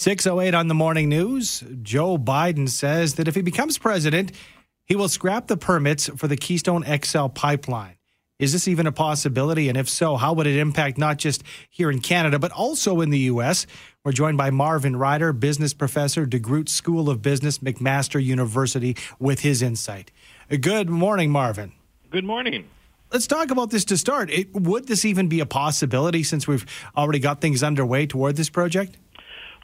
608 0.00 0.54
on 0.54 0.68
the 0.68 0.74
morning 0.74 1.10
news. 1.10 1.62
Joe 1.82 2.16
Biden 2.16 2.70
says 2.70 3.16
that 3.16 3.28
if 3.28 3.34
he 3.34 3.42
becomes 3.42 3.76
president, 3.76 4.32
he 4.86 4.96
will 4.96 5.10
scrap 5.10 5.46
the 5.46 5.58
permits 5.58 6.08
for 6.16 6.26
the 6.26 6.38
Keystone 6.38 6.86
XL 7.04 7.26
pipeline. 7.26 7.96
Is 8.38 8.54
this 8.54 8.66
even 8.66 8.86
a 8.86 8.92
possibility? 8.92 9.68
And 9.68 9.76
if 9.76 9.90
so, 9.90 10.16
how 10.16 10.32
would 10.32 10.46
it 10.46 10.58
impact 10.58 10.96
not 10.96 11.18
just 11.18 11.42
here 11.68 11.90
in 11.90 12.00
Canada, 12.00 12.38
but 12.38 12.50
also 12.50 13.02
in 13.02 13.10
the 13.10 13.18
U.S.? 13.18 13.66
We're 14.02 14.12
joined 14.12 14.38
by 14.38 14.48
Marvin 14.48 14.96
Ryder, 14.96 15.34
business 15.34 15.74
professor, 15.74 16.24
DeGroote 16.24 16.70
School 16.70 17.10
of 17.10 17.20
Business, 17.20 17.58
McMaster 17.58 18.24
University, 18.24 18.96
with 19.18 19.40
his 19.40 19.60
insight. 19.60 20.10
Good 20.48 20.88
morning, 20.88 21.30
Marvin. 21.30 21.72
Good 22.08 22.24
morning. 22.24 22.64
Let's 23.12 23.26
talk 23.26 23.50
about 23.50 23.68
this 23.68 23.84
to 23.86 23.98
start. 23.98 24.30
It, 24.30 24.54
would 24.54 24.86
this 24.86 25.04
even 25.04 25.28
be 25.28 25.40
a 25.40 25.46
possibility 25.46 26.22
since 26.22 26.48
we've 26.48 26.64
already 26.96 27.18
got 27.18 27.42
things 27.42 27.62
underway 27.62 28.06
toward 28.06 28.36
this 28.36 28.48
project? 28.48 28.96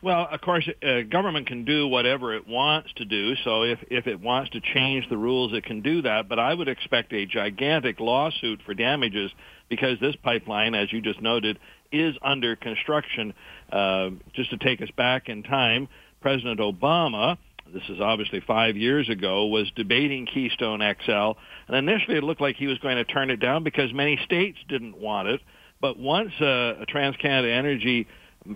Well, 0.07 0.29
of 0.31 0.41
course, 0.41 0.69
uh, 0.85 1.01
government 1.11 1.49
can 1.49 1.65
do 1.65 1.89
whatever 1.89 2.33
it 2.33 2.47
wants 2.47 2.93
to 2.95 3.05
do. 3.05 3.35
So 3.43 3.63
if, 3.63 3.81
if 3.91 4.07
it 4.07 4.21
wants 4.21 4.51
to 4.51 4.61
change 4.61 5.09
the 5.09 5.17
rules, 5.17 5.53
it 5.53 5.65
can 5.65 5.83
do 5.83 6.03
that. 6.03 6.29
But 6.29 6.39
I 6.39 6.55
would 6.55 6.69
expect 6.69 7.13
a 7.13 7.27
gigantic 7.27 7.99
lawsuit 7.99 8.61
for 8.65 8.73
damages 8.73 9.33
because 9.69 9.99
this 9.99 10.15
pipeline, 10.23 10.77
as 10.77 10.93
you 10.93 11.01
just 11.01 11.21
noted, 11.21 11.59
is 11.91 12.15
under 12.23 12.55
construction. 12.55 13.35
Uh, 13.73 14.11
just 14.33 14.51
to 14.51 14.59
take 14.59 14.81
us 14.81 14.91
back 14.97 15.29
in 15.29 15.43
time, 15.43 15.89
President 16.21 16.61
Obama, 16.61 17.37
this 17.75 17.83
is 17.89 18.01
obviously 18.01 18.39
five 18.47 18.77
years 18.77 19.09
ago, 19.09 19.47
was 19.47 19.69
debating 19.75 20.25
Keystone 20.27 20.83
XL. 21.05 21.33
And 21.67 21.77
initially 21.77 22.17
it 22.17 22.23
looked 22.23 22.41
like 22.41 22.55
he 22.55 22.69
was 22.69 22.79
going 22.79 22.97
to 22.97 23.05
turn 23.05 23.31
it 23.31 23.41
down 23.41 23.65
because 23.65 23.93
many 23.93 24.21
states 24.25 24.59
didn't 24.69 24.99
want 24.99 25.27
it. 25.27 25.41
But 25.81 25.99
once 25.99 26.31
uh, 26.39 26.85
TransCanada 26.95 27.53
Energy 27.53 28.07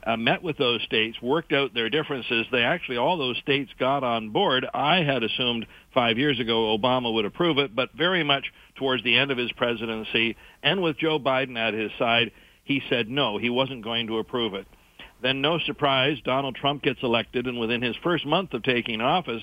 uh, 0.06 0.16
met 0.16 0.42
with 0.42 0.56
those 0.56 0.82
states, 0.82 1.20
worked 1.22 1.52
out 1.52 1.74
their 1.74 1.90
differences. 1.90 2.46
They 2.50 2.62
actually, 2.62 2.96
all 2.96 3.19
those 3.19 3.38
states 3.38 3.70
got 3.78 4.05
on 4.05 4.30
board. 4.30 4.66
I 4.72 5.02
had 5.02 5.22
assumed 5.22 5.66
five 5.94 6.19
years 6.19 6.38
ago 6.41 6.77
Obama 6.77 7.12
would 7.12 7.24
approve 7.24 7.58
it, 7.58 7.74
but 7.74 7.92
very 7.94 8.22
much 8.22 8.52
towards 8.77 9.05
the 9.05 9.16
end 9.16 9.30
of 9.30 9.38
his 9.38 9.52
presidency 9.52 10.36
and 10.62 10.82
with 10.82 10.98
Joe 10.98 11.19
Biden 11.19 11.56
at 11.56 11.74
his 11.74 11.91
side, 11.98 12.32
he 12.64 12.82
said 12.88 13.08
no, 13.08 13.38
he 13.38 13.50
wasn't 13.50 13.82
going 13.82 14.06
to 14.08 14.19
approve 14.19 14.55
it. 14.55 14.66
Then, 15.22 15.42
no 15.42 15.58
surprise, 15.58 16.16
Donald 16.25 16.56
Trump 16.56 16.82
gets 16.82 17.02
elected, 17.02 17.47
and 17.47 17.60
within 17.60 17.82
his 17.82 17.97
first 18.02 18.25
month 18.25 18.54
of 18.54 18.62
taking 18.62 19.00
office 19.00 19.42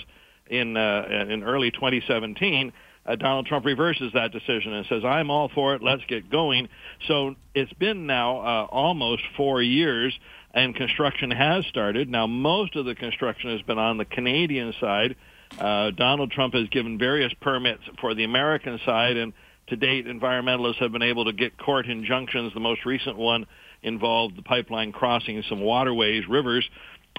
in 0.50 0.76
uh, 0.76 1.06
in 1.30 1.44
early 1.44 1.72
2017, 1.72 2.73
uh, 3.08 3.16
Donald 3.16 3.46
Trump 3.46 3.66
reverses 3.66 4.12
that 4.14 4.32
decision 4.32 4.74
and 4.74 4.86
says, 4.88 5.04
"I'm 5.06 5.30
all 5.30 5.50
for 5.50 5.76
it. 5.76 5.82
Let's 5.82 6.04
get 6.08 6.30
going." 6.30 6.70
So 7.08 7.36
it's 7.56 7.74
been 7.74 8.08
now 8.08 8.40
uh, 8.40 8.68
almost 8.70 9.24
four 9.36 9.62
years 9.62 10.18
and 10.54 10.76
construction 10.76 11.30
has 11.30 11.66
started. 11.68 12.10
Now, 12.10 12.26
most 12.26 12.76
of 12.76 12.86
the 12.86 12.96
construction 12.96 13.52
has 13.52 13.62
been 13.62 13.78
on 13.78 13.98
the 13.98 14.06
Canadian 14.06 14.74
side. 14.80 15.16
Uh, 15.60 15.92
Donald 15.92 16.32
Trump 16.32 16.56
has 16.56 16.68
given 16.70 16.98
various 16.98 17.32
permits 17.42 17.84
for 18.02 18.16
the 18.16 18.24
American 18.24 18.80
side, 18.84 19.18
and 19.18 19.34
to 19.68 19.76
date, 19.76 20.08
environmentalists 20.08 20.78
have 20.78 20.92
been 20.92 21.04
able 21.04 21.26
to 21.26 21.34
get 21.34 21.58
court 21.58 21.86
injunctions. 21.86 22.54
The 22.54 22.60
most 22.60 22.86
recent 22.86 23.18
one 23.18 23.46
involved 23.84 24.36
the 24.36 24.42
pipeline 24.42 24.92
crossing 24.92 25.44
some 25.48 25.62
waterways, 25.62 26.28
rivers, 26.28 26.68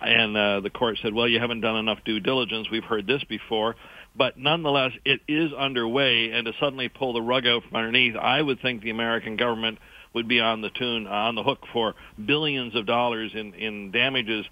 and 0.01 0.37
uh, 0.37 0.61
the 0.61 0.71
court 0.71 0.99
said, 1.03 1.15
well, 1.15 1.29
you 1.29 1.39
haven't 1.39 1.61
done 1.61 1.77
enough 1.77 1.99
due 2.05 2.21
diligence. 2.21 2.69
We've 2.71 2.85
heard 2.85 3.07
this 3.07 3.23
before. 3.25 3.77
But 4.19 4.37
nonetheless, 4.37 4.93
it 5.05 5.21
is 5.29 5.53
underway, 5.53 6.33
and 6.33 6.45
to 6.47 6.53
suddenly 6.59 6.89
pull 6.89 7.13
the 7.13 7.23
rug 7.23 7.47
out 7.47 7.63
from 7.63 7.77
underneath, 7.77 8.17
I 8.17 8.43
would 8.43 8.61
think 8.61 8.83
the 8.83 8.91
American 8.91 9.37
government 9.37 9.79
would 10.13 10.27
be 10.27 10.41
on 10.41 10.61
the 10.61 10.71
tune 10.71 11.07
on 11.07 11.37
the 11.37 11.45
hook 11.45 11.61
for 11.73 11.95
billions 12.23 12.75
of 12.75 12.85
dollars 12.85 13.31
in 13.35 13.55
in 13.55 13.93
damages 13.93 14.45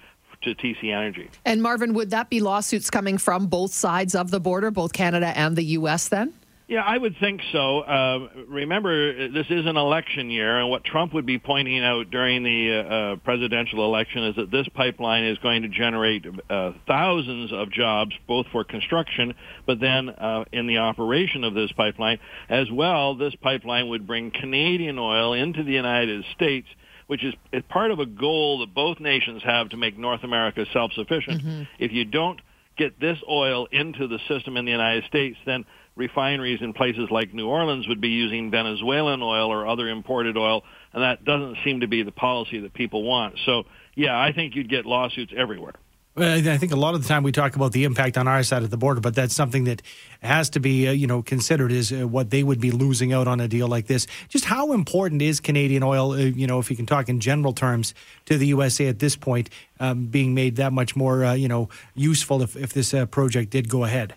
to 0.43 0.55
TC 0.55 0.93
Energy. 0.93 1.29
And 1.45 1.63
Marvin, 1.63 1.95
would 1.95 2.11
that 2.11 2.31
be 2.31 2.41
lawsuits 2.41 2.91
coming 2.91 3.19
from 3.19 3.47
both 3.47 3.73
sides 3.73 4.15
of 4.15 4.31
the 4.31 4.39
border, 4.39 4.71
both 4.71 4.93
Canada 4.93 5.33
and 5.37 5.57
the 5.57 5.65
U.S. 5.65 6.09
Then? 6.09 6.35
Yeah, 6.69 6.81
I 6.81 6.99
would 6.99 7.15
think 7.21 7.43
so. 7.53 7.81
Uh, 7.81 8.29
remember, 8.49 9.29
this 9.29 9.47
is 9.51 9.67
an 9.67 9.77
election 9.77 10.31
year, 10.31 10.59
and 10.59 10.69
what 10.69 10.83
Trump 10.83 11.15
would 11.15 11.25
be 11.25 11.39
pointing 11.39 11.79
out 11.85 12.11
during 12.11 12.43
the 12.43 12.73
uh, 12.73 12.95
uh, 12.95 13.17
presidential 13.17 13.85
election 13.85 14.25
is 14.25 14.35
that 14.35 14.51
this 14.51 14.67
pipeline 14.75 15.23
is 15.25 15.39
going 15.39 15.63
to 15.63 15.69
generate 15.69 16.27
uh, 16.51 16.73
thousands 16.89 17.53
of 17.53 17.71
jobs, 17.71 18.11
both 18.27 18.47
for 18.51 18.65
construction, 18.65 19.35
but 19.65 19.79
then 19.79 20.09
uh, 20.09 20.45
in 20.53 20.67
the 20.67 20.79
operation 20.79 21.45
of 21.45 21.55
this 21.55 21.71
pipeline. 21.77 22.19
As 22.49 22.69
well, 22.73 23.15
this 23.15 23.35
pipeline 23.37 23.89
would 23.91 24.05
bring 24.05 24.33
Canadian 24.33 24.99
oil 24.99 25.35
into 25.35 25.63
the 25.63 25.73
United 25.73 26.25
States 26.35 26.67
which 27.07 27.23
is, 27.23 27.35
is 27.53 27.63
part 27.69 27.93
of 27.93 28.01
a 28.01 28.07
goal 28.07 28.59
that 28.59 28.75
both 28.75 28.99
nations 28.99 29.41
have 29.45 29.69
to 29.69 29.77
make 29.77 29.97
North 29.97 30.25
America 30.25 30.67
self-sufficient. 30.73 31.41
Mm-hmm. 31.41 31.63
If 31.79 31.93
you 31.93 32.05
don't 32.05 32.41
get 32.77 32.99
this 33.01 33.19
oil 33.29 33.69
into 33.71 34.09
the 34.09 34.19
system 34.29 34.57
in 34.57 34.65
the 34.65 34.73
United 34.73 35.05
States, 35.05 35.37
then 35.47 35.65
refineries 35.97 36.61
in 36.61 36.75
places 36.75 37.11
like 37.11 37.35
New 37.35 37.49
Orleans 37.49 37.89
would 37.89 38.01
be 38.01 38.11
using 38.11 38.51
Venezuelan 38.51 39.23
oil 39.23 39.51
or 39.51 39.67
other 39.67 39.89
imported 39.89 40.37
oil, 40.37 40.63
and 40.93 41.03
that 41.03 41.25
doesn't 41.25 41.57
seem 41.65 41.81
to 41.81 41.89
be 41.89 42.03
the 42.03 42.13
policy 42.13 42.61
that 42.61 42.75
people 42.75 43.03
want. 43.03 43.37
So, 43.45 43.65
yeah, 43.95 44.19
I 44.19 44.33
think 44.33 44.55
you'd 44.55 44.69
get 44.69 44.87
lawsuits 44.87 45.33
everywhere. 45.37 45.75
I 46.19 46.57
think 46.57 46.73
a 46.73 46.77
lot 46.77 46.95
of 46.95 47.03
the 47.03 47.09
time 47.09 47.25
we 47.25 47.33
talk 47.33 47.57
about 47.57 47.73
the 47.73 47.85
impact 47.85 48.17
on 48.17 48.27
our 48.27 48.43
side 48.43 48.63
of 48.63 48.71
the 48.71 48.79
border, 48.79 49.01
but 49.01 49.15
that's 49.15 49.35
something 49.35 49.65
that 49.65 49.83
has 50.23 50.49
to 50.51 50.61
be, 50.61 50.89
uh, 50.89 50.93
you 50.93 51.07
know, 51.07 51.21
considered 51.21 51.71
is 51.71 51.93
uh, 51.93 52.09
what 52.09 52.31
they 52.31 52.43
would 52.43 52.59
be 52.59 52.71
losing 52.71 53.13
out 53.13 53.29
on 53.29 53.39
a 53.39 53.47
deal 53.47 53.69
like 53.69 53.87
this. 53.87 54.07
Just 54.31 54.47
how 54.47 54.73
important 54.73 55.21
is 55.21 55.41
Canadian 55.41 55.83
oil, 55.83 56.13
uh, 56.13 56.17
you 56.17 56.47
know, 56.47 56.59
if 56.59 56.71
you 56.71 56.77
can 56.77 56.87
talk 56.87 57.11
in 57.11 57.21
general 57.21 57.53
terms, 57.53 57.93
to 58.25 58.39
the 58.39 58.47
USA 58.47 58.87
at 58.89 58.99
this 58.99 59.15
point, 59.15 59.51
um, 59.79 60.07
being 60.07 60.33
made 60.33 60.57
that 60.57 60.73
much 60.73 60.97
more, 60.97 61.23
uh, 61.23 61.35
you 61.35 61.49
know, 61.49 61.69
useful 61.95 62.41
if, 62.41 62.57
if 62.57 62.73
this 62.73 62.95
uh, 62.95 63.05
project 63.05 63.51
did 63.51 63.69
go 63.69 63.85
ahead? 63.85 64.15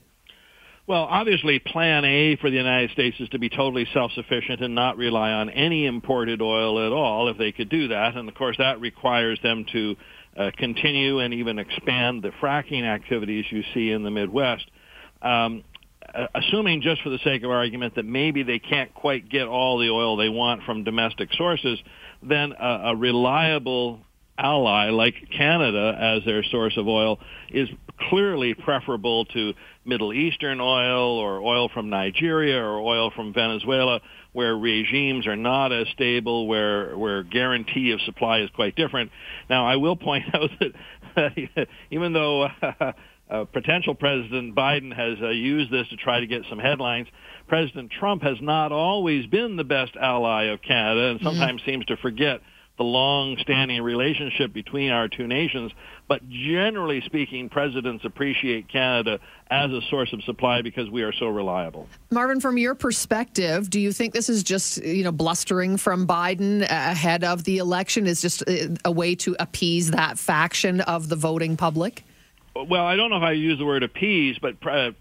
Well, 0.89 1.05
obviously, 1.07 1.59
Plan 1.59 2.03
A 2.03 2.35
for 2.37 2.49
the 2.49 2.55
United 2.55 2.89
States 2.89 3.15
is 3.19 3.29
to 3.29 3.37
be 3.37 3.47
totally 3.47 3.85
self-sufficient 3.93 4.59
and 4.59 4.73
not 4.73 4.97
rely 4.97 5.29
on 5.29 5.51
any 5.51 5.85
imported 5.85 6.41
oil 6.41 6.83
at 6.83 6.91
all 6.91 7.29
if 7.29 7.37
they 7.37 7.51
could 7.51 7.69
do 7.69 7.89
that. 7.89 8.15
And 8.15 8.27
of 8.27 8.33
course, 8.33 8.57
that 8.57 8.81
requires 8.81 9.37
them 9.43 9.67
to 9.71 9.95
uh, 10.35 10.49
continue 10.57 11.19
and 11.19 11.31
even 11.35 11.59
expand 11.59 12.23
the 12.23 12.31
fracking 12.41 12.85
activities 12.85 13.45
you 13.51 13.61
see 13.75 13.91
in 13.91 14.01
the 14.01 14.09
Midwest. 14.09 14.65
Um, 15.21 15.63
assuming 16.33 16.81
just 16.81 17.03
for 17.03 17.11
the 17.11 17.19
sake 17.23 17.43
of 17.43 17.51
argument 17.51 17.93
that 17.93 18.05
maybe 18.05 18.41
they 18.41 18.57
can't 18.57 18.91
quite 18.95 19.29
get 19.29 19.47
all 19.47 19.77
the 19.77 19.91
oil 19.91 20.17
they 20.17 20.29
want 20.29 20.63
from 20.63 20.83
domestic 20.83 21.29
sources, 21.33 21.77
then 22.23 22.51
a, 22.59 22.81
a 22.85 22.95
reliable 22.95 23.99
ally 24.39 24.89
like 24.89 25.13
Canada 25.37 25.95
as 25.99 26.25
their 26.25 26.43
source 26.45 26.77
of 26.77 26.87
oil 26.87 27.19
is 27.51 27.69
clearly 28.09 28.53
preferable 28.53 29.25
to 29.25 29.53
Middle 29.85 30.13
Eastern 30.13 30.61
oil 30.61 31.17
or 31.17 31.41
oil 31.41 31.69
from 31.69 31.89
Nigeria 31.89 32.61
or 32.61 32.79
oil 32.79 33.11
from 33.15 33.33
Venezuela 33.33 34.01
where 34.33 34.55
regimes 34.55 35.25
are 35.27 35.35
not 35.35 35.71
as 35.71 35.87
stable, 35.93 36.47
where 36.47 36.97
where 36.97 37.23
guarantee 37.23 37.91
of 37.91 38.01
supply 38.01 38.39
is 38.39 38.49
quite 38.51 38.75
different. 38.75 39.11
Now, 39.49 39.65
I 39.65 39.77
will 39.77 39.95
point 39.95 40.25
out 40.33 40.49
that 41.15 41.67
even 41.91 42.13
though 42.13 42.43
uh, 42.43 42.91
uh, 43.29 43.45
potential 43.45 43.95
President 43.95 44.55
Biden 44.55 44.95
has 44.95 45.17
uh, 45.21 45.29
used 45.29 45.71
this 45.71 45.87
to 45.89 45.97
try 45.97 46.19
to 46.19 46.27
get 46.27 46.43
some 46.49 46.59
headlines, 46.59 47.07
President 47.47 47.91
Trump 47.91 48.21
has 48.23 48.37
not 48.41 48.71
always 48.71 49.25
been 49.25 49.55
the 49.55 49.63
best 49.63 49.95
ally 49.95 50.45
of 50.45 50.61
Canada 50.61 51.09
and 51.09 51.19
mm-hmm. 51.19 51.27
sometimes 51.27 51.61
mm-hmm. 51.61 51.71
seems 51.71 51.85
to 51.85 51.97
forget 51.97 52.41
the 52.79 52.85
long-standing 52.85 53.81
relationship 53.81 54.53
between 54.53 54.89
our 54.89 55.09
two 55.09 55.27
nations. 55.27 55.73
But 56.07 56.27
generally 56.29 57.01
speaking, 57.01 57.49
presidents 57.49 58.05
appreciate 58.05 58.69
Canada 58.69 59.19
as 59.51 59.69
a 59.71 59.81
source 59.89 60.13
of 60.13 60.23
supply 60.23 60.61
because 60.61 60.89
we 60.89 61.03
are 61.03 61.11
so 61.11 61.27
reliable. 61.27 61.87
Marvin, 62.09 62.39
from 62.39 62.57
your 62.57 62.75
perspective, 62.75 63.69
do 63.69 63.81
you 63.81 63.91
think 63.91 64.13
this 64.13 64.29
is 64.29 64.43
just 64.43 64.81
you 64.83 65.03
know 65.03 65.11
blustering 65.11 65.75
from 65.75 66.07
Biden 66.07 66.61
ahead 66.61 67.25
of 67.25 67.43
the 67.43 67.57
election? 67.57 68.07
Is 68.07 68.21
just 68.21 68.43
a 68.47 68.91
way 68.91 69.13
to 69.15 69.35
appease 69.39 69.91
that 69.91 70.17
faction 70.17 70.79
of 70.81 71.09
the 71.09 71.17
voting 71.17 71.57
public? 71.57 72.05
Well, 72.55 72.85
I 72.85 72.95
don't 72.95 73.09
know 73.09 73.17
if 73.17 73.23
I 73.23 73.33
use 73.33 73.59
the 73.59 73.65
word 73.65 73.83
appease, 73.83 74.37
but 74.39 74.55
uh, 74.65 74.69
uh, 74.69 74.91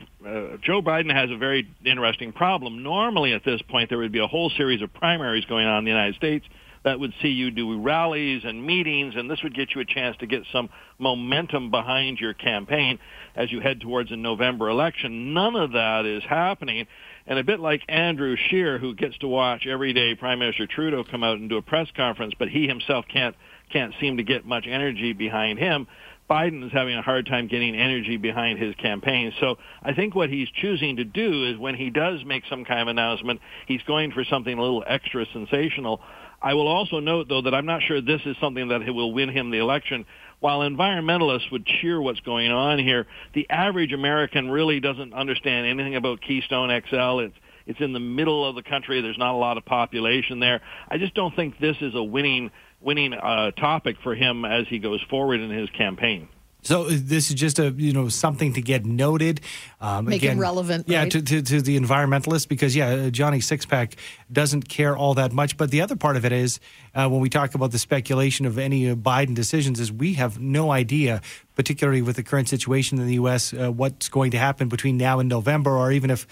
Joe 0.61 0.83
Biden 0.83 1.13
has 1.15 1.31
a 1.31 1.37
very 1.37 1.69
interesting 1.85 2.33
problem. 2.33 2.83
Normally, 2.83 3.33
at 3.33 3.45
this 3.45 3.63
point, 3.63 3.89
there 3.89 3.99
would 3.99 4.13
be 4.13 4.19
a 4.19 4.27
whole 4.27 4.51
series 4.51 4.83
of 4.83 4.93
primaries 4.93 5.45
going 5.45 5.67
on 5.67 5.79
in 5.79 5.85
the 5.85 5.91
United 5.91 6.17
States 6.17 6.45
that 6.85 7.01
would 7.01 7.13
see 7.21 7.29
you 7.29 7.51
do 7.51 7.81
rallies 7.81 8.43
and 8.45 8.65
meetings, 8.65 9.15
and 9.17 9.31
this 9.31 9.43
would 9.43 9.55
get 9.55 9.75
you 9.75 9.81
a 9.81 9.85
chance 9.85 10.17
to 10.19 10.27
get 10.27 10.43
some 10.53 10.69
momentum 10.99 11.71
behind 11.71 12.19
your 12.19 12.35
campaign 12.35 12.99
as 13.37 13.51
you 13.53 13.61
head 13.61 13.81
towards 13.81 14.11
a 14.11 14.17
November 14.17 14.69
election. 14.69 15.35
None 15.35 15.57
of 15.57 15.73
that 15.73 16.07
is 16.07 16.23
happening. 16.29 16.87
And 17.27 17.39
a 17.39 17.45
bit 17.45 17.61
like 17.61 17.83
Andrew 17.89 18.37
Scheer, 18.49 18.79
who 18.79 18.95
gets 18.95 19.19
to 19.19 19.29
watch 19.29 19.67
every 19.67 19.93
day 19.93 20.15
Prime 20.15 20.39
Minister 20.39 20.67
Trudeau 20.67 21.05
come 21.05 21.23
out 21.23 21.39
and 21.39 21.49
do 21.49 21.59
a 21.59 21.63
press 21.63 21.89
conference, 21.95 22.33
but 22.39 22.49
he 22.49 22.67
himself 22.67 23.05
can't 23.13 23.37
can't 23.71 23.93
seem 24.01 24.17
to 24.17 24.23
get 24.23 24.47
much 24.47 24.67
energy 24.67 25.13
behind 25.13 25.59
him. 25.59 25.87
Biden 26.29 26.65
is 26.65 26.73
having 26.73 26.95
a 26.95 27.03
hard 27.03 27.27
time 27.27 27.49
getting 27.49 27.75
energy 27.75 28.17
behind 28.17 28.59
his 28.59 28.75
campaign. 28.75 29.33
So 29.41 29.57
I 29.83 29.95
think 29.95 30.15
what 30.15 30.29
he's 30.29 30.49
choosing 30.51 30.97
to 30.97 31.05
do 31.05 31.47
is 31.47 31.59
when 31.59 31.75
he 31.75 31.91
does 31.91 32.25
make 32.25 32.45
some 32.51 32.65
kind 32.65 32.83
of 32.83 32.89
announcement, 32.89 33.41
he's 33.67 33.83
going 33.83 34.13
for 34.13 34.25
something 34.25 34.57
a 34.57 34.61
little 34.61 34.85
extra 34.87 35.25
sensational 35.33 36.01
I 36.41 36.55
will 36.55 36.69
also 36.69 37.01
note, 37.01 37.29
though, 37.29 37.43
that 37.43 37.55
I'm 37.55 37.67
not 37.67 37.83
sure 37.83 38.01
this 38.01 38.21
is 38.25 38.37
something 38.41 38.69
that 38.69 38.83
will 38.95 39.13
win 39.13 39.29
him 39.29 39.51
the 39.51 39.59
election. 39.59 40.07
While 40.41 40.61
environmentalists 40.61 41.51
would 41.51 41.67
cheer 41.67 42.01
what's 42.01 42.21
going 42.21 42.53
on 42.53 42.79
here, 42.79 43.07
the 43.35 43.49
average 43.51 43.93
American 43.93 44.49
really 44.51 44.79
doesn't 44.79 45.13
understand 45.13 45.67
anything 45.67 45.97
about 45.97 46.21
Keystone 46.21 46.71
XL. 46.89 47.21
It's 47.21 47.37
it's 47.67 47.81
in 47.81 47.93
the 47.93 48.01
middle 48.01 48.49
of 48.49 48.55
the 48.55 48.63
country. 48.63 49.03
There's 49.03 49.19
not 49.19 49.35
a 49.35 49.37
lot 49.37 49.59
of 49.59 49.65
population 49.67 50.41
there. 50.41 50.63
I 50.89 50.97
just 50.97 51.15
don't 51.15 51.37
think 51.37 51.59
this 51.59 51.77
is 51.83 51.95
a 51.95 52.03
winning 52.03 52.51
winning 52.81 53.13
uh, 53.13 53.51
topic 53.51 53.97
for 54.03 54.15
him 54.15 54.45
as 54.45 54.67
he 54.69 54.79
goes 54.79 55.03
forward 55.11 55.41
in 55.41 55.51
his 55.51 55.69
campaign. 55.71 56.29
So 56.63 56.87
uh, 56.87 56.91
this 56.91 57.31
is 57.31 57.35
just 57.35 57.59
a 57.59 57.71
you 57.71 57.93
know 57.93 58.09
something 58.09 58.53
to 58.55 58.63
get 58.63 58.85
noted, 58.85 59.41
um, 59.81 60.07
make 60.07 60.23
again, 60.23 60.39
it 60.39 60.41
relevant. 60.41 60.89
Yeah, 60.89 61.03
right? 61.03 61.13
to, 61.13 61.23
to, 61.23 61.43
to 61.43 61.63
the 61.63 61.79
environmentalists 61.79 62.49
because 62.49 62.75
yeah, 62.75 62.89
uh, 62.89 63.11
Johnny 63.11 63.39
Sixpack 63.39 63.95
doesn't 64.31 64.69
care 64.69 64.97
all 64.97 65.15
that 65.15 65.33
much. 65.33 65.57
But 65.57 65.71
the 65.71 65.81
other 65.81 65.95
part 65.95 66.17
of 66.17 66.25
it 66.25 66.33
is 66.33 66.59
uh, 66.95 67.09
when 67.09 67.21
we 67.21 67.29
talk 67.29 67.55
about 67.55 67.71
the 67.71 67.79
speculation 67.79 68.45
of 68.45 68.59
any 68.59 68.91
uh, 68.91 68.97
Biden 68.97 69.35
decisions, 69.35 69.79
is 69.79 69.93
we 69.93 70.15
have 70.15 70.41
no 70.41 70.73
idea, 70.73 71.23
particularly 71.55 72.03
with 72.03 72.17
the 72.17 72.25
current 72.25 72.49
situation 72.49 72.99
in 72.99 73.07
the 73.07 73.15
U.S., 73.15 73.55
uh, 73.55 73.71
what's 73.71 74.09
going 74.09 74.33
to 74.33 74.39
happen 74.39 74.69
between 74.69 74.97
now 74.97 75.21
and 75.21 75.29
November, 75.29 75.77
or 75.77 75.93
even 75.93 76.11
if 76.11 76.27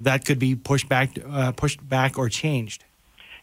that 0.00 0.24
could 0.24 0.38
be 0.38 0.54
pushed 0.54 0.88
back, 0.88 1.10
uh, 1.28 1.52
pushed 1.52 1.86
back 1.86 2.18
or 2.18 2.28
changed. 2.28 2.84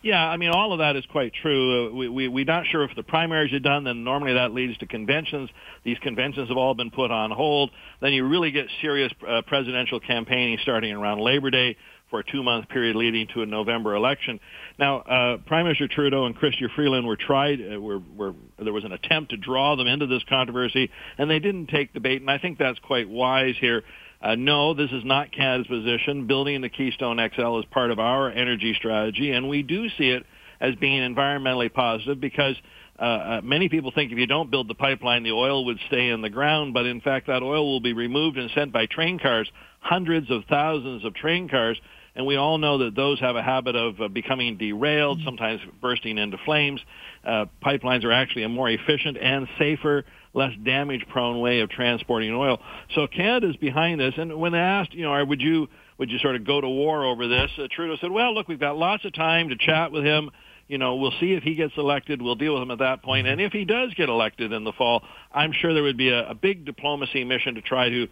Yeah, 0.02 0.26
I 0.26 0.38
mean, 0.38 0.50
all 0.50 0.72
of 0.72 0.80
that 0.80 0.96
is 0.96 1.06
quite 1.12 1.34
true. 1.34 1.90
Uh, 1.90 1.94
we, 1.94 2.08
we, 2.08 2.28
we're 2.30 2.46
not 2.46 2.66
sure 2.68 2.84
if 2.84 2.96
the 2.96 3.04
primaries 3.04 3.52
are 3.52 3.60
done, 3.60 3.84
then 3.84 4.06
normally 4.06 4.34
that 4.34 4.54
leads 4.54 4.78
to 4.78 4.88
conventions. 4.88 5.50
These 5.84 6.00
conventions 6.00 6.48
have 6.48 6.58
all 6.58 6.74
been 6.74 6.90
put 6.90 7.12
on 7.12 7.32
hold. 7.32 7.72
Then 8.00 8.14
you 8.14 8.26
really 8.26 8.52
get 8.52 8.68
serious 8.82 9.12
uh, 9.28 9.42
presidential 9.46 10.00
campaigning 10.00 10.58
starting 10.62 10.94
around 10.94 11.20
Labor 11.20 11.50
Day 11.50 11.76
for 12.10 12.20
a 12.20 12.24
two-month 12.24 12.70
period 12.70 12.96
leading 12.96 13.28
to 13.34 13.42
a 13.42 13.46
November 13.46 13.94
election. 13.94 14.40
Now, 14.80 15.00
uh, 15.02 15.38
Prime 15.46 15.66
Minister 15.66 15.88
Trudeau 15.90 16.26
and 16.26 16.36
Chrystia 16.36 16.74
Freeland 16.76 17.06
were 17.06 17.18
tried. 17.18 17.60
Uh, 17.60 17.80
were, 17.80 18.00
were 18.16 18.34
there 18.58 18.74
was 18.74 18.86
an 18.86 18.94
attempt 18.94 19.32
to 19.32 19.38
draw 19.38 19.76
them 19.76 19.88
into 19.88 20.08
this 20.08 20.24
controversy, 20.30 20.90
and 21.18 21.30
they 21.30 21.40
didn't 21.40 21.68
take 21.68 21.94
the 21.94 22.00
bait. 22.00 22.22
And 22.22 22.32
I 22.32 22.38
think 22.38 22.58
that's 22.58 22.80
quite 22.80 23.10
wise 23.10 23.56
here. 23.60 23.84
Uh, 24.22 24.36
no, 24.36 24.74
this 24.74 24.92
is 24.92 25.04
not 25.06 25.32
Canada's 25.32 25.68
position. 25.68 26.28
Building 26.28 26.62
the 26.62 26.70
Keystone 26.70 27.18
XL 27.36 27.60
is 27.60 27.66
part 27.72 27.90
of 27.92 28.00
our 28.00 28.30
energy 28.30 28.74
strategy, 28.78 29.32
and 29.32 29.48
we 29.48 29.64
do 29.64 29.88
see 29.98 30.10
it 30.10 30.26
as 30.60 30.76
being 30.76 31.02
environmentally 31.02 31.74
positive 31.74 32.20
because 32.20 32.56
uh, 33.00 33.04
uh, 33.04 33.42
many 33.44 33.70
people 33.70 33.92
think 33.96 34.12
if 34.12 34.18
you 34.18 34.28
don't 34.28 34.52
build 34.52 34.68
the 34.68 34.76
pipeline, 34.76 35.24
the 35.24 35.32
oil 35.32 35.64
would 35.66 35.80
stay 35.88 36.10
in 36.10 36.22
the 36.22 36.30
ground, 36.30 36.74
but 36.74 36.86
in 36.86 37.00
fact, 37.00 37.28
that 37.28 37.42
oil 37.42 37.66
will 37.66 37.80
be 37.80 37.94
removed 37.94 38.38
and 38.38 38.52
sent 38.54 38.74
by 38.74 38.86
train 38.88 39.20
cars, 39.20 39.50
hundreds 39.80 40.30
of 40.30 40.44
thousands 40.50 41.06
of 41.06 41.14
train 41.14 41.48
cars, 41.48 41.80
and 42.14 42.26
we 42.26 42.36
all 42.36 42.58
know 42.58 42.80
that 42.80 42.96
those 42.96 43.18
have 43.22 43.38
a 43.38 43.42
habit 43.42 43.78
of 43.78 44.02
uh, 44.02 44.10
becoming 44.10 44.58
derailed, 44.58 45.22
sometimes 45.24 45.62
bursting 45.80 46.18
into 46.18 46.38
flames. 46.44 46.82
Uh, 47.24 47.46
pipelines 47.64 48.04
are 48.04 48.12
actually 48.12 48.44
a 48.44 48.50
more 48.50 48.70
efficient 48.70 49.18
and 49.18 49.48
safer 49.58 50.04
less 50.34 50.52
damage 50.64 51.06
prone 51.10 51.40
way 51.40 51.62
of 51.62 51.70
transporting 51.70 52.34
oil. 52.34 52.60
So 52.96 53.08
Canada's 53.08 53.56
behind 53.56 54.00
this. 54.00 54.14
And 54.18 54.40
when 54.40 54.54
asked, 54.54 54.94
you 54.94 55.04
know, 55.04 55.24
would 55.24 55.42
you 55.42 55.68
would 55.98 56.10
you 56.12 56.20
sort 56.20 56.36
of 56.36 56.46
go 56.46 56.62
to 56.62 56.70
war 56.70 57.06
over 57.06 57.28
this? 57.28 57.52
Uh, 57.58 57.68
Trudeau 57.70 57.98
said, 58.00 58.12
"Well, 58.12 58.34
look, 58.34 58.48
we've 58.48 58.60
got 58.60 58.78
lots 58.78 59.04
of 59.06 59.14
time 59.14 59.50
to 59.50 59.56
chat 59.58 59.92
with 59.92 60.04
him. 60.04 60.32
You 60.68 60.78
know, 60.78 60.96
we'll 60.96 61.14
see 61.20 61.34
if 61.34 61.44
he 61.44 61.56
gets 61.56 61.74
elected. 61.78 62.22
We'll 62.22 62.36
deal 62.36 62.54
with 62.54 62.64
him 62.64 62.72
at 62.72 62.80
that 62.80 63.02
point. 63.02 63.28
And 63.28 63.42
if 63.42 63.52
he 63.52 63.66
does 63.66 63.94
get 63.96 64.08
elected 64.08 64.54
in 64.54 64.64
the 64.64 64.72
fall, 64.72 65.04
I'm 65.32 65.52
sure 65.52 65.74
there 65.74 65.84
would 65.84 65.98
be 65.98 66.10
a, 66.10 66.30
a 66.30 66.36
big 66.36 66.64
diplomacy 66.64 67.24
mission 67.24 67.56
to 67.56 67.62
try 67.62 67.90
to 67.90 68.08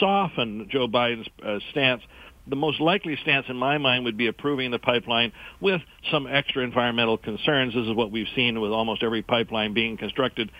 soften 0.00 0.68
Joe 0.70 0.88
Biden's 0.88 1.28
uh, 1.44 1.60
stance." 1.70 2.02
the 2.46 2.56
most 2.56 2.80
likely 2.80 3.16
stance 3.22 3.46
in 3.48 3.56
my 3.56 3.78
mind 3.78 4.04
would 4.04 4.16
be 4.16 4.26
approving 4.26 4.70
the 4.70 4.78
pipeline 4.78 5.32
with 5.60 5.80
some 6.10 6.26
extra 6.26 6.64
environmental 6.64 7.16
concerns. 7.16 7.74
This 7.74 7.86
is 7.86 7.94
what 7.94 8.10
we've 8.10 8.26
seen 8.34 8.60
with 8.60 8.72
almost 8.72 9.02
every 9.02 9.22
pipeline 9.22 9.72
being 9.72 9.96
constructed. 9.96 10.50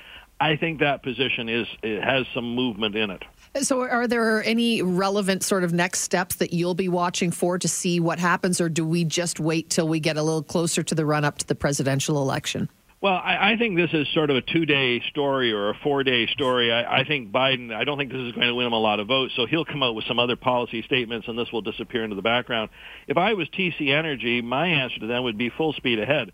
I 0.40 0.56
think 0.56 0.80
that 0.80 1.02
position 1.02 1.50
is 1.50 1.66
it 1.82 2.02
has 2.02 2.26
some 2.34 2.54
movement 2.54 2.96
in 2.96 3.10
it. 3.10 3.22
So, 3.62 3.82
are 3.82 4.06
there 4.06 4.42
any 4.44 4.80
relevant 4.80 5.42
sort 5.42 5.64
of 5.64 5.72
next 5.72 6.00
steps 6.00 6.36
that 6.36 6.52
you'll 6.52 6.74
be 6.74 6.88
watching 6.88 7.30
for 7.30 7.58
to 7.58 7.68
see 7.68 8.00
what 8.00 8.18
happens, 8.18 8.60
or 8.60 8.68
do 8.68 8.86
we 8.86 9.04
just 9.04 9.38
wait 9.38 9.68
till 9.68 9.86
we 9.86 10.00
get 10.00 10.16
a 10.16 10.22
little 10.22 10.42
closer 10.42 10.82
to 10.82 10.94
the 10.94 11.04
run 11.04 11.24
up 11.24 11.38
to 11.38 11.46
the 11.46 11.54
presidential 11.54 12.22
election? 12.22 12.68
Well, 13.02 13.14
I, 13.14 13.52
I 13.52 13.56
think 13.56 13.76
this 13.76 13.90
is 13.92 14.06
sort 14.12 14.30
of 14.30 14.36
a 14.36 14.42
two-day 14.42 15.00
story 15.08 15.52
or 15.52 15.70
a 15.70 15.74
four-day 15.82 16.26
story. 16.28 16.70
I, 16.70 17.00
I 17.00 17.04
think 17.04 17.32
Biden. 17.32 17.74
I 17.74 17.84
don't 17.84 17.98
think 17.98 18.12
this 18.12 18.20
is 18.20 18.32
going 18.32 18.46
to 18.46 18.54
win 18.54 18.66
him 18.66 18.72
a 18.72 18.80
lot 18.80 19.00
of 19.00 19.08
votes, 19.08 19.32
so 19.36 19.46
he'll 19.46 19.64
come 19.64 19.82
out 19.82 19.94
with 19.94 20.04
some 20.06 20.18
other 20.18 20.36
policy 20.36 20.82
statements, 20.82 21.26
and 21.26 21.38
this 21.38 21.50
will 21.52 21.62
disappear 21.62 22.04
into 22.04 22.16
the 22.16 22.22
background. 22.22 22.70
If 23.08 23.16
I 23.16 23.34
was 23.34 23.48
TC 23.48 23.88
Energy, 23.88 24.42
my 24.42 24.68
answer 24.68 25.00
to 25.00 25.06
them 25.06 25.24
would 25.24 25.38
be 25.38 25.50
full 25.50 25.72
speed 25.72 25.98
ahead. 25.98 26.32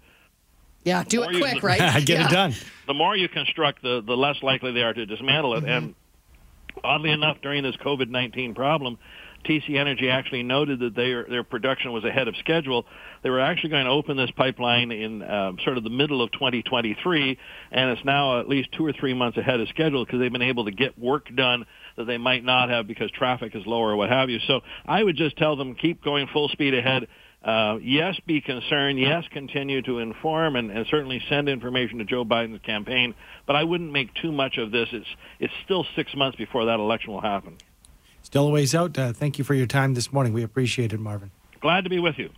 Yeah, 0.86 1.02
do 1.02 1.24
it 1.24 1.40
quick, 1.40 1.64
right? 1.64 1.78
Get 2.04 2.08
yeah. 2.08 2.26
it 2.26 2.30
done. 2.30 2.54
The 2.86 2.94
more 2.94 3.16
you 3.16 3.28
construct, 3.28 3.82
the, 3.82 4.02
the 4.06 4.16
less 4.16 4.36
likely 4.40 4.72
they 4.72 4.82
are 4.82 4.94
to 4.94 5.04
dismantle 5.04 5.54
it. 5.54 5.64
Mm-hmm. 5.64 5.68
And 5.68 5.94
oddly 6.84 7.10
enough, 7.10 7.38
during 7.42 7.64
this 7.64 7.74
COVID-19 7.84 8.54
problem, 8.54 8.96
TC 9.44 9.76
Energy 9.76 10.08
actually 10.08 10.44
noted 10.44 10.78
that 10.80 10.94
their 10.94 11.24
their 11.24 11.42
production 11.42 11.92
was 11.92 12.04
ahead 12.04 12.28
of 12.28 12.36
schedule. 12.36 12.86
They 13.22 13.30
were 13.30 13.40
actually 13.40 13.70
going 13.70 13.84
to 13.84 13.90
open 13.90 14.16
this 14.16 14.30
pipeline 14.30 14.92
in 14.92 15.22
uh, 15.22 15.52
sort 15.64 15.76
of 15.76 15.84
the 15.84 15.90
middle 15.90 16.22
of 16.22 16.30
2023, 16.32 17.38
and 17.72 17.90
it's 17.90 18.04
now 18.04 18.38
at 18.38 18.48
least 18.48 18.70
two 18.76 18.86
or 18.86 18.92
three 18.92 19.14
months 19.14 19.38
ahead 19.38 19.60
of 19.60 19.68
schedule 19.68 20.04
because 20.04 20.20
they've 20.20 20.32
been 20.32 20.42
able 20.42 20.64
to 20.66 20.72
get 20.72 20.96
work 20.98 21.28
done 21.34 21.66
that 21.96 22.04
they 22.04 22.18
might 22.18 22.44
not 22.44 22.70
have 22.70 22.86
because 22.86 23.10
traffic 23.10 23.54
is 23.54 23.64
lower 23.66 23.90
or 23.90 23.96
what 23.96 24.08
have 24.08 24.30
you. 24.30 24.38
So 24.46 24.60
I 24.84 25.02
would 25.02 25.16
just 25.16 25.36
tell 25.36 25.56
them 25.56 25.74
keep 25.74 26.02
going 26.02 26.28
full 26.32 26.48
speed 26.48 26.74
ahead 26.74 27.08
uh, 27.46 27.78
yes, 27.80 28.18
be 28.26 28.40
concerned. 28.40 28.98
Yes, 28.98 29.22
continue 29.30 29.80
to 29.82 30.00
inform 30.00 30.56
and, 30.56 30.68
and, 30.72 30.84
certainly 30.90 31.22
send 31.28 31.48
information 31.48 31.98
to 31.98 32.04
Joe 32.04 32.24
Biden's 32.24 32.60
campaign. 32.62 33.14
But 33.46 33.54
I 33.54 33.62
wouldn't 33.62 33.92
make 33.92 34.12
too 34.14 34.32
much 34.32 34.58
of 34.58 34.72
this. 34.72 34.88
It's 34.90 35.06
it's 35.38 35.52
still 35.64 35.86
six 35.94 36.12
months 36.16 36.36
before 36.36 36.64
that 36.64 36.80
election 36.80 37.12
will 37.12 37.20
happen. 37.20 37.56
Still 38.22 38.48
a 38.48 38.50
ways 38.50 38.74
out. 38.74 38.98
Uh, 38.98 39.12
thank 39.12 39.38
you 39.38 39.44
for 39.44 39.54
your 39.54 39.68
time 39.68 39.94
this 39.94 40.12
morning. 40.12 40.32
We 40.32 40.42
appreciate 40.42 40.92
it, 40.92 40.98
Marvin. 40.98 41.30
Glad 41.60 41.84
to 41.84 41.90
be 41.90 42.00
with 42.00 42.18
you. 42.18 42.30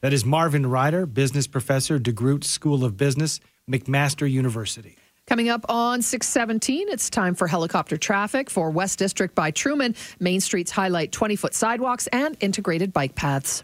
That 0.00 0.12
is 0.12 0.24
Marvin 0.24 0.66
Ryder, 0.66 1.06
business 1.06 1.46
professor, 1.46 2.00
DeGroote 2.00 2.42
School 2.42 2.84
of 2.84 2.96
Business, 2.96 3.38
McMaster 3.70 4.28
University. 4.28 4.96
Coming 5.26 5.50
up 5.50 5.66
on 5.68 6.02
617, 6.02 6.88
it's 6.88 7.10
time 7.10 7.36
for 7.36 7.46
helicopter 7.46 7.96
traffic 7.96 8.50
for 8.50 8.70
West 8.70 8.98
District 8.98 9.36
by 9.36 9.52
Truman. 9.52 9.94
Main 10.18 10.40
streets 10.40 10.72
highlight 10.72 11.12
20 11.12 11.36
foot 11.36 11.54
sidewalks 11.54 12.08
and 12.08 12.36
integrated 12.40 12.92
bike 12.92 13.14
paths. 13.14 13.62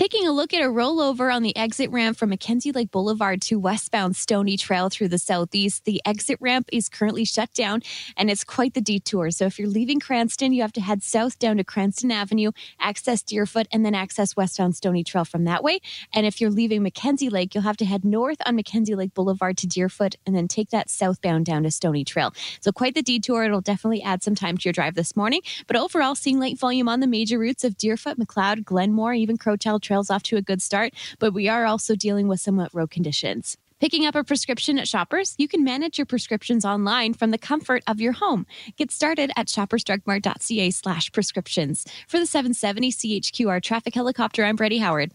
Taking 0.00 0.26
a 0.26 0.32
look 0.32 0.54
at 0.54 0.62
a 0.62 0.64
rollover 0.64 1.30
on 1.30 1.42
the 1.42 1.54
exit 1.54 1.90
ramp 1.90 2.16
from 2.16 2.30
McKenzie 2.30 2.74
Lake 2.74 2.90
Boulevard 2.90 3.42
to 3.42 3.58
westbound 3.58 4.16
Stoney 4.16 4.56
Trail 4.56 4.88
through 4.88 5.08
the 5.08 5.18
southeast, 5.18 5.84
the 5.84 6.00
exit 6.06 6.38
ramp 6.40 6.70
is 6.72 6.88
currently 6.88 7.26
shut 7.26 7.52
down 7.52 7.82
and 8.16 8.30
it's 8.30 8.42
quite 8.42 8.72
the 8.72 8.80
detour. 8.80 9.30
So 9.30 9.44
if 9.44 9.58
you're 9.58 9.68
leaving 9.68 10.00
Cranston, 10.00 10.54
you 10.54 10.62
have 10.62 10.72
to 10.72 10.80
head 10.80 11.02
south 11.02 11.38
down 11.38 11.58
to 11.58 11.64
Cranston 11.64 12.10
Avenue, 12.10 12.52
access 12.80 13.22
Deerfoot, 13.22 13.66
and 13.74 13.84
then 13.84 13.94
access 13.94 14.34
westbound 14.34 14.74
Stoney 14.74 15.04
Trail 15.04 15.26
from 15.26 15.44
that 15.44 15.62
way. 15.62 15.80
And 16.14 16.24
if 16.24 16.40
you're 16.40 16.48
leaving 16.48 16.82
McKenzie 16.82 17.30
Lake, 17.30 17.54
you'll 17.54 17.64
have 17.64 17.76
to 17.76 17.84
head 17.84 18.02
north 18.02 18.38
on 18.46 18.56
McKenzie 18.56 18.96
Lake 18.96 19.12
Boulevard 19.12 19.58
to 19.58 19.66
Deerfoot 19.66 20.14
and 20.24 20.34
then 20.34 20.48
take 20.48 20.70
that 20.70 20.88
southbound 20.88 21.44
down 21.44 21.64
to 21.64 21.70
Stoney 21.70 22.04
Trail. 22.04 22.32
So 22.62 22.72
quite 22.72 22.94
the 22.94 23.02
detour. 23.02 23.44
It'll 23.44 23.60
definitely 23.60 24.02
add 24.02 24.22
some 24.22 24.34
time 24.34 24.56
to 24.56 24.64
your 24.64 24.72
drive 24.72 24.94
this 24.94 25.14
morning. 25.14 25.42
But 25.66 25.76
overall, 25.76 26.14
seeing 26.14 26.40
light 26.40 26.58
volume 26.58 26.88
on 26.88 27.00
the 27.00 27.06
major 27.06 27.38
routes 27.38 27.64
of 27.64 27.76
Deerfoot, 27.76 28.16
Macleod, 28.16 28.64
Glenmore, 28.64 29.12
even 29.12 29.36
Crowchild 29.36 29.89
trails 29.90 30.08
off 30.08 30.22
to 30.22 30.36
a 30.36 30.42
good 30.42 30.62
start, 30.62 30.94
but 31.18 31.34
we 31.34 31.48
are 31.48 31.66
also 31.66 31.96
dealing 31.96 32.28
with 32.28 32.38
somewhat 32.38 32.72
road 32.72 32.92
conditions. 32.92 33.56
Picking 33.80 34.06
up 34.06 34.14
a 34.14 34.22
prescription 34.22 34.78
at 34.78 34.86
Shoppers, 34.86 35.34
you 35.36 35.48
can 35.48 35.64
manage 35.64 35.98
your 35.98 36.06
prescriptions 36.06 36.64
online 36.64 37.12
from 37.12 37.32
the 37.32 37.38
comfort 37.38 37.82
of 37.88 38.00
your 38.00 38.12
home. 38.12 38.46
Get 38.76 38.92
started 38.92 39.32
at 39.36 39.48
shoppersdrugmart.ca 39.48 40.70
slash 40.70 41.10
prescriptions. 41.10 41.84
For 42.06 42.20
the 42.20 42.26
770 42.26 42.92
CHQR 42.92 43.60
traffic 43.60 43.94
helicopter, 43.94 44.44
I'm 44.44 44.54
Brady 44.54 44.78
Howard. 44.78 45.10